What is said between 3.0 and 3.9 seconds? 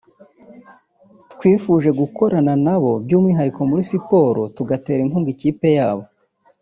by’umwihariko muri